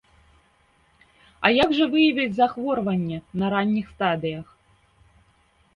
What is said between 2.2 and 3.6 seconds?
захворванне на